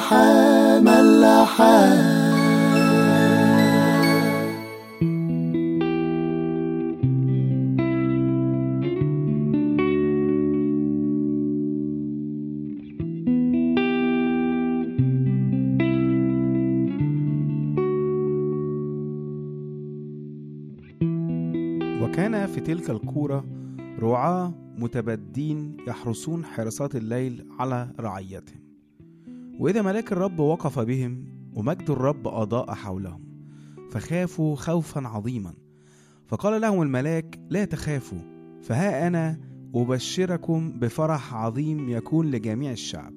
[0.00, 1.90] ملاحة ملاحة
[22.02, 23.44] وكان في تلك الكورة
[23.98, 28.69] رعاة متبدين يحرسون حراسات الليل على رعيتهم.
[29.60, 33.24] وإذا ملاك الرب وقف بهم ومجد الرب أضاء حولهم
[33.90, 35.54] فخافوا خوفا عظيما.
[36.26, 38.18] فقال لهم الملاك لا تخافوا
[38.62, 39.40] فها أنا
[39.74, 43.12] أبشركم بفرح عظيم يكون لجميع الشعب.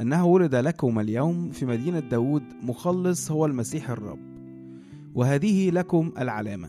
[0.00, 4.20] أنه ولد لكم اليوم في مدينة داود مخلص هو المسيح الرب.
[5.14, 6.68] وهذه لكم العلامة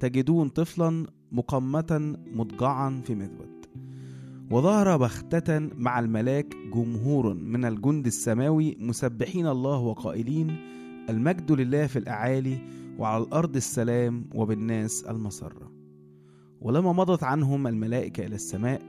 [0.00, 3.61] تجدون طفلا مقمة مضجعا في مذود
[4.52, 10.56] وظهر بختة مع الملاك جمهور من الجند السماوي مسبحين الله وقائلين
[11.08, 12.58] المجد لله في الأعالي
[12.98, 15.72] وعلى الأرض السلام وبالناس المسرة.
[16.60, 18.82] ولما مضت عنهم الملائكة إلى السماء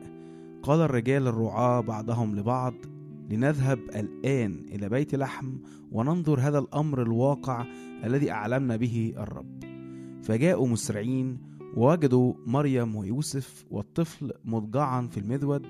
[0.64, 2.74] قال الرجال الرعاة بعضهم لبعض
[3.30, 5.58] لنذهب الآن إلى بيت لحم
[5.92, 7.66] وننظر هذا الأمر الواقع
[8.04, 9.64] الذي أعلمنا به الرب.
[10.24, 11.38] فجاءوا مسرعين
[11.78, 15.68] ووجدوا مريم ويوسف والطفل مضجعا في المذود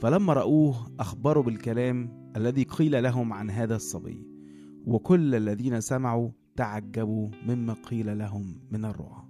[0.00, 4.26] فلما رأوه أخبروا بالكلام الذي قيل لهم عن هذا الصبي
[4.86, 9.25] وكل الذين سمعوا تعجبوا مما قيل لهم من الرعاة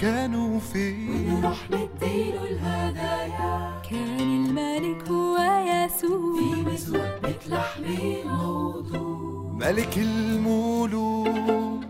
[0.00, 3.82] مكانه فين نروح نديله الهدايا.
[3.90, 7.84] كان الملك هو يسوع في مزود بيت لحم
[8.24, 11.84] موضوع ملك الملوك.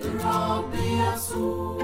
[0.00, 1.76] الرب يسوع.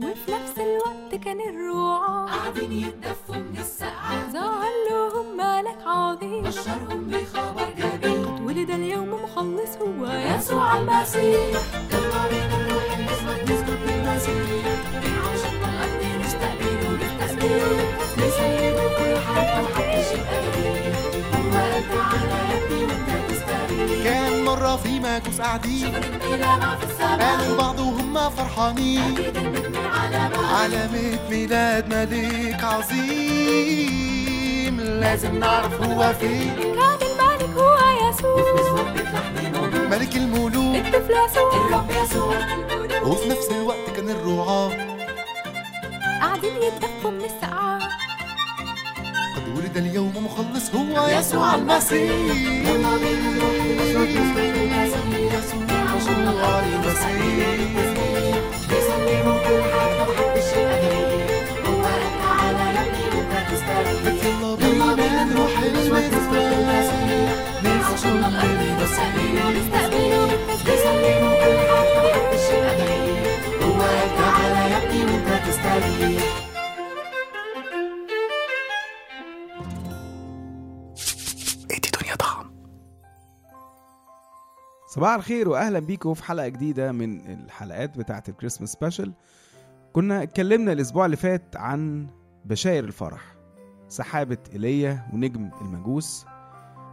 [0.00, 2.26] وفي نفس الوقت كان الرعاة.
[2.26, 6.42] قاعدين يتدفوا من السقعة ظهر لهم ملك عظيم.
[6.42, 7.75] بشرهم بخبر.
[9.38, 10.06] اليوم مخلص هو.
[10.38, 11.56] يسوع المسيح.
[11.92, 14.64] يلا بينا نروح المسيح
[15.32, 17.62] عشان الأرض نستقبله بالتسبيح
[18.98, 19.12] كل
[21.34, 25.92] هو أنت على يدي وأنت تستريح كان مرة في مجوس قاعدين.
[26.40, 29.12] لامع في السماء قالوا لبعض وهم فرحانين.
[29.12, 34.06] أكيد النجم علامة علامة ميلاد ملك عظيم.
[34.80, 36.76] لازم نعرف هو فين.
[38.20, 38.82] يسوع
[39.90, 40.76] ملك الملوك.
[40.76, 42.34] الطفل يسوع الرب يسوع.
[43.02, 44.70] وفي نفس الوقت كان الرعاة.
[46.20, 47.78] قاعدين يتدفوا من السقعة
[49.36, 52.10] قد ولد اليوم مخلص هو يسوع يسوع المسيح.
[52.10, 53.56] يلا بينا نروح
[53.94, 54.78] المسيح.
[54.78, 57.56] عشان يسوع الأرض المسيح.
[58.68, 60.50] بيسلموا كل حاجة محدش
[67.96, 68.16] دنيا
[84.88, 89.12] صباح الخير واهلا بيكم في حلقة جديدة من الحلقات بتاعة الكريسماس سبيشال
[89.92, 92.06] كنا اتكلمنا الأسبوع اللي فات عن
[92.44, 93.36] بشاير الفرح
[93.88, 96.26] سحابة إيليا ونجم المجوس.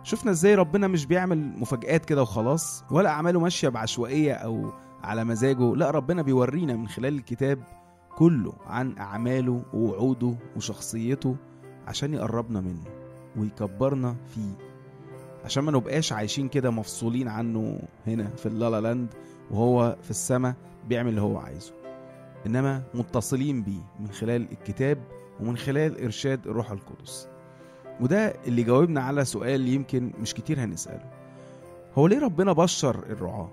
[0.03, 4.71] شفنا إزاي ربنا مش بيعمل مفاجآت كده وخلاص ولا أعماله ماشية بعشوائية أو
[5.03, 7.59] على مزاجه لا ربنا بيورينا من خلال الكتاب
[8.17, 11.35] كله عن أعماله ووعوده وشخصيته
[11.87, 12.83] عشان يقربنا منه
[13.37, 14.53] ويكبرنا فيه.
[15.45, 19.13] عشان ما نبقاش عايشين كده مفصولين عنه هنا في اللالا لاند
[19.51, 20.55] وهو في السماء
[20.87, 21.73] بيعمل اللي هو عايزه.
[22.45, 24.97] إنما متصلين بيه من خلال الكتاب
[25.39, 27.27] ومن خلال إرشاد الروح القدس.
[28.01, 31.05] وده اللي جاوبنا على سؤال يمكن مش كتير هنسأله.
[31.97, 33.49] هو ليه ربنا بشر الرعاة؟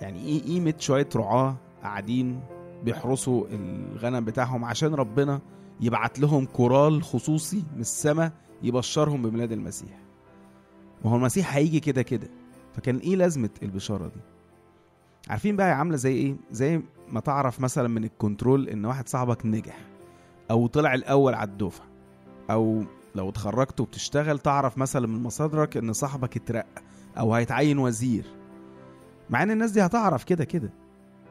[0.00, 2.40] يعني إيه قيمة شوية رعاة قاعدين
[2.84, 5.40] بيحرسوا الغنم بتاعهم عشان ربنا
[5.80, 8.32] يبعت لهم كورال خصوصي من السماء
[8.62, 9.98] يبشرهم بميلاد المسيح.
[11.04, 12.28] ما هو المسيح هيجي كده كده.
[12.74, 14.20] فكان إيه لازمة البشارة دي؟
[15.28, 16.82] عارفين بقى عاملة زي إيه؟ زي
[17.12, 19.78] ما تعرف مثلا من الكنترول إن واحد صاحبك نجح
[20.50, 21.86] أو طلع الأول على الدفعة
[22.50, 22.82] أو
[23.14, 26.82] لو اتخرجت وبتشتغل تعرف مثلا من مصادرك إن صاحبك اترقى
[27.18, 28.24] أو هيتعين وزير.
[29.30, 30.72] مع إن الناس دي هتعرف كده كده.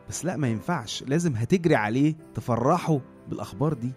[0.10, 1.04] بس لا ما ينفعش.
[1.04, 3.00] لازم هتجري عليه تفرحه
[3.30, 3.92] بالأخبار دي.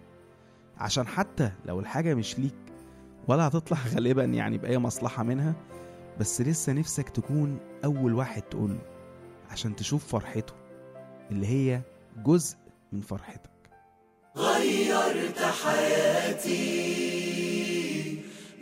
[0.77, 2.55] عشان حتى لو الحاجة مش ليك
[3.27, 5.55] ولا هتطلع غالبا يعني بأي مصلحة منها
[6.19, 8.79] بس لسه نفسك تكون أول واحد تقوله
[9.51, 10.53] عشان تشوف فرحته
[11.31, 11.81] اللي هي
[12.25, 12.57] جزء
[12.91, 13.49] من فرحتك.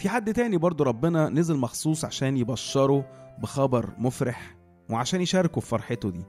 [0.00, 3.04] في حد تاني برضو ربنا نزل مخصوص عشان يبشره
[3.38, 4.56] بخبر مفرح
[4.90, 6.24] وعشان يشاركه في فرحته دي.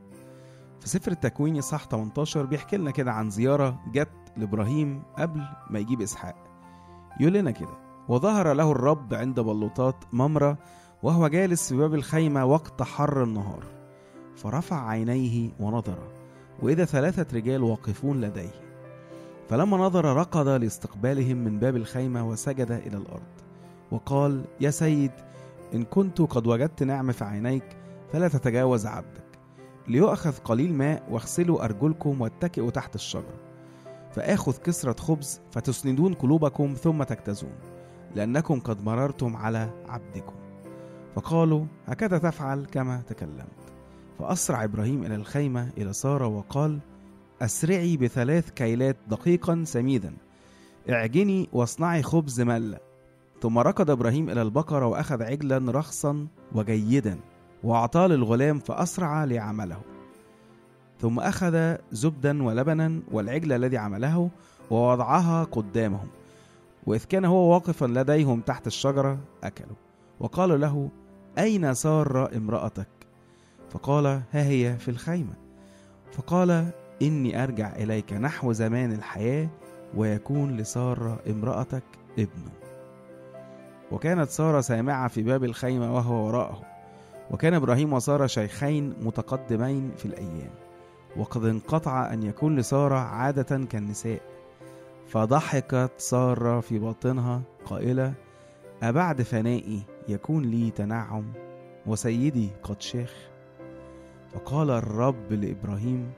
[0.80, 6.02] في سفر التكوين إصحاح 18 بيحكي لنا كده عن زيارة جت لإبراهيم قبل ما يجيب
[6.02, 6.36] إسحاق.
[7.20, 10.58] يقول لنا كده وظهر له الرب عند بلوطات ممرة
[11.04, 13.64] وهو جالس في باب الخيمة وقت حر النهار.
[14.36, 16.00] فرفع عينيه ونظر
[16.62, 18.62] وإذا ثلاثة رجال واقفون لديه.
[19.50, 23.41] فلما نظر ركض لاستقبالهم من باب الخيمة وسجد إلى الأرض.
[23.92, 25.12] وقال يا سيد
[25.74, 27.78] إن كنت قد وجدت نعمة في عينيك
[28.14, 29.24] فلا تتجاوز عبدك.
[29.88, 33.40] ليؤخذ قليل ماء واغسلوا أرجلكم واتكئوا تحت الشجرة.
[34.12, 37.56] فآخذ كسرة خبز فتسندون قلوبكم ثم تجتازون
[38.16, 40.36] لأنكم قد مررتم على عبدكم.
[41.16, 43.74] فقالوا هكذا تفعل كما تكلمت.
[44.20, 46.80] فأسرع إبراهيم إلى الخيمة إلى سارة وقال
[47.42, 50.14] أسرعي بثلاث كيلات دقيقا سميدا.
[50.90, 52.91] اعجني واصنعي خبز ملة
[53.42, 57.20] ثم ركض إبراهيم إلى البقرة وأخذ عجلا رخصا وجيدا
[57.64, 59.82] وأعطاه للغلام فأسرع ليعمله
[61.02, 64.30] ثم أخذ زبدا ولبنا والعجل الذي عمله
[64.72, 66.08] ووضعها قدامهم.
[66.86, 69.76] وإذ كان هو واقفا لديهم تحت الشجرة أكلوا.
[70.20, 70.90] وقالوا له
[71.38, 72.88] أين سارة امرأتك؟
[73.70, 75.34] فقال ها هي في الخيمة.
[76.12, 76.72] فقال
[77.02, 79.50] إني أرجع إليك نحو زمان الحياة
[79.96, 81.84] ويكون لسارة امرأتك
[82.20, 82.61] ابن
[83.92, 86.62] وكانت سارة سامعة في باب الخيمة وهو وراءه.
[87.32, 90.52] وكان إبراهيم وسارة شيخين متقدمين في الأيام.
[91.18, 94.22] وقد انقطع أن يكون لسارة عادة كالنساء.
[95.08, 98.14] فضحكت سارة في باطنها قائلة
[98.84, 101.34] أبعد فنائي يكون لي تنعم
[101.86, 103.14] وسيدي قد شيخ.
[104.34, 106.12] فقال الرب لإبراهيم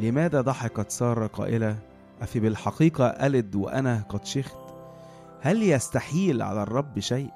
[0.00, 1.78] لماذا ضحكت سارة قائلة
[2.22, 4.65] أفي بالحقيقة ألد وأنا قد شخت؟
[5.40, 7.30] هل يستحيل على الرب شيء؟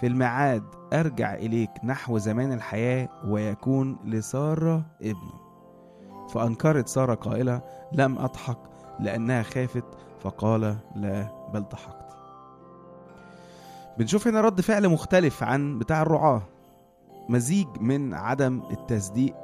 [0.00, 5.46] في الميعاد أرجع إليك نحو زمان الحياة ويكون لسارة ابن
[6.28, 7.60] فأنكرت سارة قائلة
[7.92, 8.58] لم أضحك
[9.00, 9.84] لأنها خافت.
[10.20, 12.16] فقال لا بل ضحكت.
[13.98, 16.42] بنشوف هنا رد فعل مختلف عن بتاع الرعاة.
[17.28, 19.34] مزيج من عدم التصديق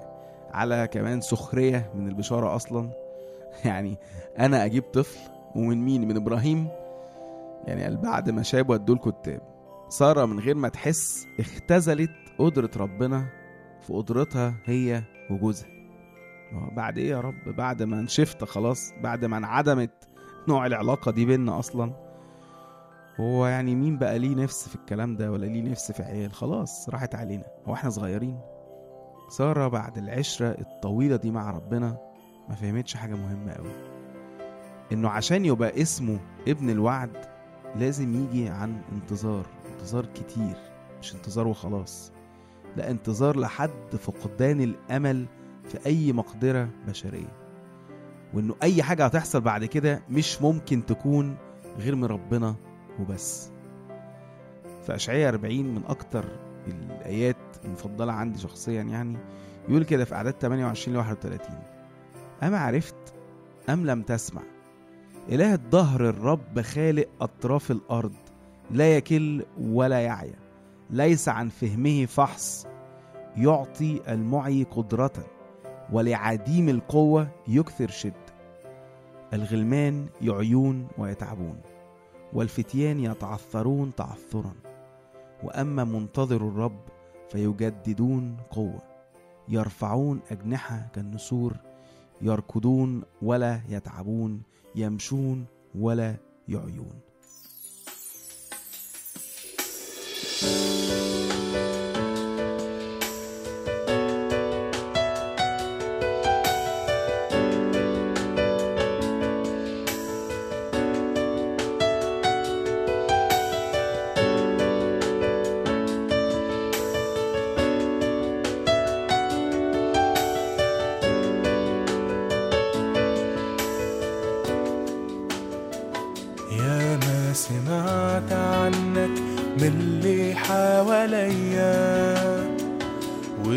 [0.52, 2.90] على كمان سخرية من البشارة أصلا.
[3.64, 3.96] يعني
[4.38, 5.18] أنا أجيب طفل
[5.56, 6.68] ومن مين؟ من إبراهيم
[7.66, 9.40] يعني قال بعد ما شاب ودوا الكتاب
[9.88, 13.28] سارة من غير ما تحس اختزلت قدرة ربنا
[13.80, 15.68] في قدرتها هي وجوزها.
[16.76, 20.08] بعد إيه يا رب؟ بعد ما انشفت خلاص بعد ما انعدمت
[20.48, 21.92] نوع العلاقة دي بينا أصلا.
[23.20, 26.88] هو يعني مين بقى ليه نفس في الكلام ده ولا ليه نفس في عيال؟ خلاص
[26.88, 27.44] راحت علينا.
[27.66, 28.40] هو إحنا صغيرين.
[29.28, 31.96] سارة بعد العشرة الطويلة دي مع ربنا
[32.48, 33.70] ما فهمتش حاجة مهمة قوي
[34.92, 37.31] إنه عشان يبقى اسمه ابن الوعد
[37.76, 40.56] لازم يجي عن انتظار انتظار كتير
[41.00, 42.12] مش انتظار وخلاص.
[42.76, 45.26] لا انتظار لحد فقدان الأمل
[45.68, 47.36] في أي مقدرة بشرية.
[48.34, 51.36] وإنه أي حاجة هتحصل بعد كده مش ممكن تكون
[51.78, 52.54] غير من ربنا
[53.00, 53.50] وبس.
[54.86, 56.24] في إشعياء 40 من أكتر
[56.66, 59.18] الآيات المفضلة عندي شخصيا يعني
[59.68, 61.58] يقول كده في أعداد 28 ل 31
[62.42, 63.14] أما عرفت
[63.68, 64.42] أم لم تسمع؟
[65.28, 68.12] إله الدهر الرب خالق أطراف الأرض
[68.70, 70.38] لا يكل ولا يعيا
[70.90, 72.66] ليس عن فهمه فحص
[73.36, 75.12] يعطي المعي قدرة
[75.92, 78.12] ولعديم القوة يكثر شد.
[79.32, 81.60] الغلمان يعيون ويتعبون
[82.32, 84.54] والفتيان يتعثرون تعثرا.
[85.42, 86.80] وأما منتظر الرب
[87.30, 88.82] فيجددون قوة
[89.48, 91.52] يرفعون أجنحة كالنسور
[92.22, 94.42] يركضون ولا يتعبون
[94.74, 96.16] يمشون ولا
[96.48, 97.00] يعيون.
[100.42, 100.71] يا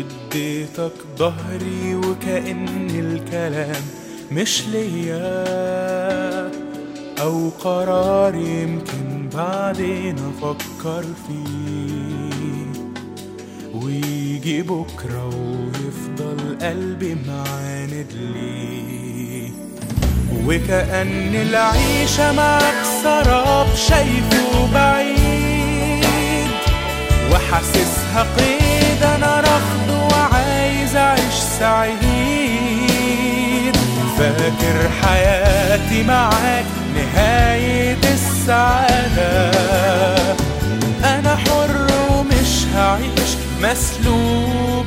[0.06, 3.82] واديتك ظهري وكأن الكلام
[4.32, 5.46] مش ليا.
[7.22, 12.80] أو قرار يمكن بعدين أفكر فيه.
[13.74, 19.50] ويجي بكرة ويفضل قلبي معاند ليه.
[20.46, 26.46] وكأن العيشة معك سراب شايفه بعيد.
[27.32, 29.95] وحاسسها قيد أنا أعيش
[31.58, 32.16] سعيد.
[34.18, 39.50] فاكر حياتي معاك نهاية السعادة
[41.04, 43.30] أنا حر ومش هعيش
[43.62, 44.85] مسلوب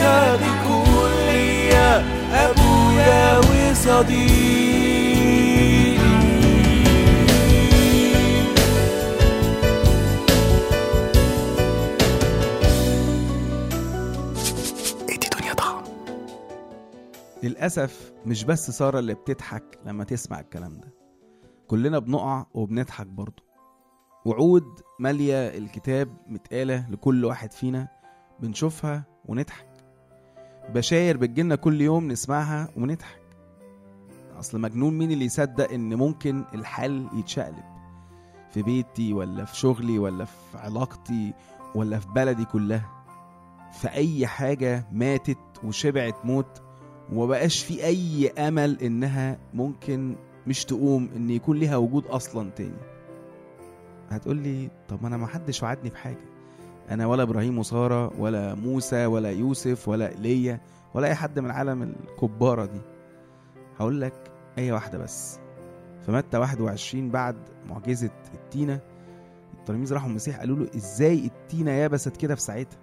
[0.00, 4.60] وانت تكون ليا أبويا وصديقي.
[17.42, 20.94] للأسف مش بس سارة اللي بتضحك لما تسمع الكلام ده
[21.68, 23.42] كلنا بنقع وبنضحك برضه.
[24.24, 24.64] وعود
[24.98, 27.88] مالية الكتاب متقالة لكل واحد فينا
[28.40, 29.69] بنشوفها ونضحك.
[30.68, 33.20] بشاير بتجيلنا كل يوم نسمعها ونضحك.
[34.38, 37.64] أصل مجنون مين اللي يصدق إن ممكن الحال يتشقلب؟
[38.50, 41.32] في بيتي ولا في شغلي ولا في علاقتي
[41.74, 42.90] ولا في بلدي كلها.
[43.72, 46.62] في أي حاجة ماتت وشبعت موت
[47.12, 52.82] ومبقاش في أي أمل إنها ممكن مش تقوم إن يكون ليها وجود أصلا تاني.
[54.10, 56.24] هتقول لي طب ما أنا ما حدش وعدني بحاجة.
[56.90, 60.60] أنا ولا إبراهيم وسارة ولا موسى ولا يوسف ولا إيليا
[60.94, 62.80] ولا أي حد من عالم الكبارة دي.
[63.78, 65.38] هقول لك اي واحدة بس.
[66.06, 67.36] في متى 21 بعد
[67.68, 68.80] معجزة التينة؟
[69.60, 72.78] التلاميذ راحوا المسيح قالوا له إزاي التينة يبست كده في ساعتها؟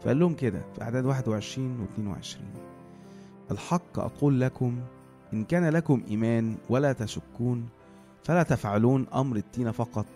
[0.00, 2.46] فقال لهم كده في أعداد 21 و 22
[3.50, 4.80] الحق أقول لكم
[5.32, 7.68] إن كان لكم إيمان ولا تشكون
[8.22, 10.06] فلا تفعلون أمر التين فقط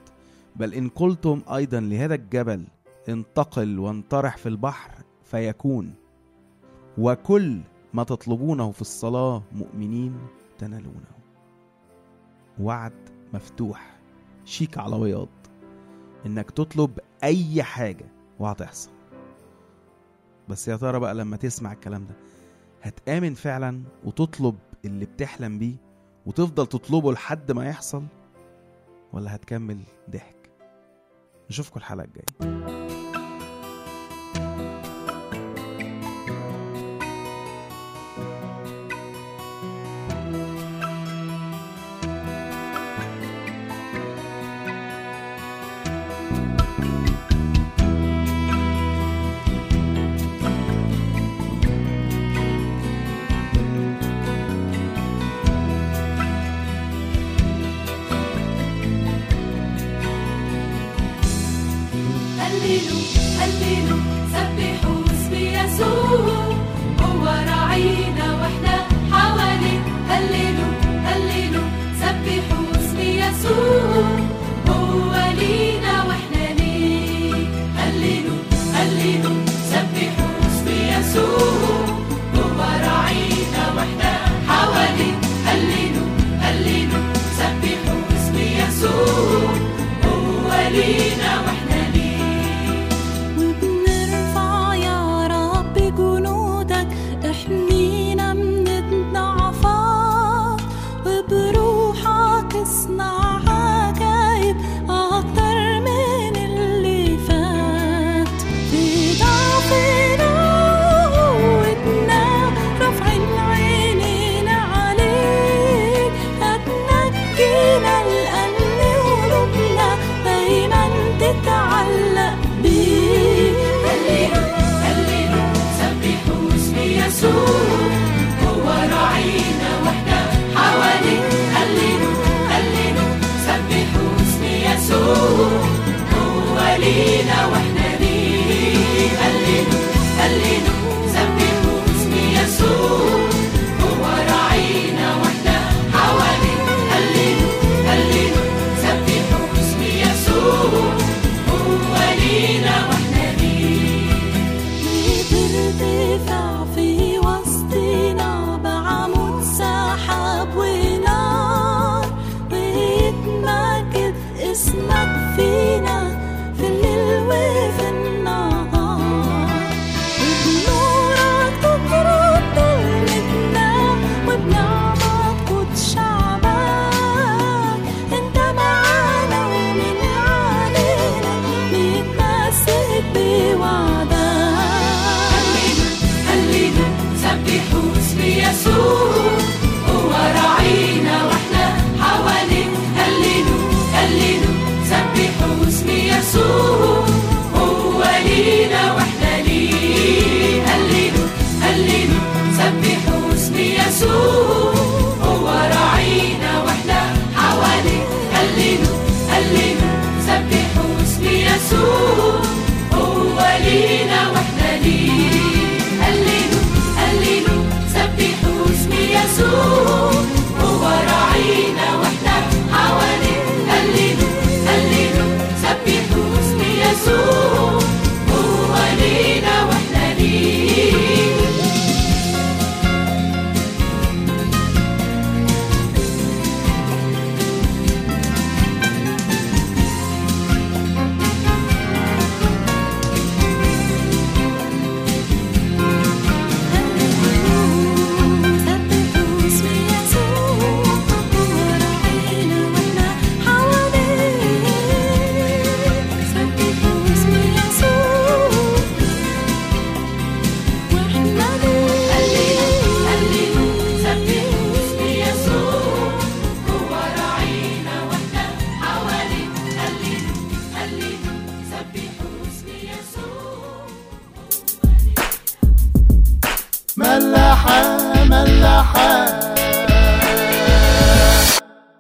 [0.57, 2.65] بل إن قلتم أيضا لهذا الجبل
[3.09, 4.91] انتقل وانطرح في البحر
[5.25, 5.95] فيكون
[6.99, 7.61] وكل
[7.95, 10.19] ما تطلبونه في الصلاة مؤمنين
[10.59, 11.19] تنالونه.
[12.61, 12.93] وعد
[13.35, 13.97] مفتوح
[14.45, 15.29] شيك على بياض
[16.27, 18.07] إنك تطلب أي حاجة
[18.39, 18.91] وهتحصل.
[20.49, 22.15] بس يا ترى بقى لما تسمع الكلام ده
[22.83, 25.77] هتآمن فعلا وتطلب اللي بتحلم بيه
[26.27, 28.03] وتفضل تطلبه لحد ما يحصل
[29.13, 29.79] ولا هتكمل
[30.11, 30.51] ضحك؟
[31.51, 32.78] نشوفكم الحلقة الجاية.